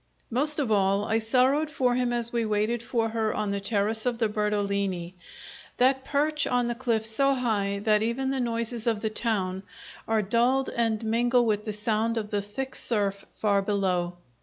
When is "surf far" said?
12.73-13.61